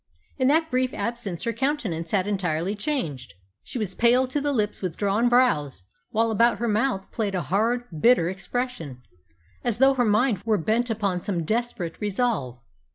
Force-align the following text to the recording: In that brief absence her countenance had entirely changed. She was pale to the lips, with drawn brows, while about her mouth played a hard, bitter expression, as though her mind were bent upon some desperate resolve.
In 0.39 0.47
that 0.47 0.71
brief 0.71 0.95
absence 0.95 1.43
her 1.43 1.53
countenance 1.53 2.09
had 2.09 2.25
entirely 2.25 2.73
changed. 2.73 3.35
She 3.63 3.77
was 3.77 3.93
pale 3.93 4.25
to 4.29 4.41
the 4.41 4.51
lips, 4.51 4.81
with 4.81 4.97
drawn 4.97 5.29
brows, 5.29 5.83
while 6.09 6.31
about 6.31 6.57
her 6.57 6.67
mouth 6.67 7.11
played 7.11 7.35
a 7.35 7.41
hard, 7.43 7.83
bitter 8.01 8.27
expression, 8.27 9.03
as 9.63 9.77
though 9.77 9.93
her 9.93 10.03
mind 10.03 10.41
were 10.43 10.57
bent 10.57 10.89
upon 10.89 11.19
some 11.19 11.43
desperate 11.43 12.01
resolve. 12.01 12.57